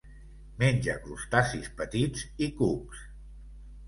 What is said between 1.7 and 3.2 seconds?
petits i cucs.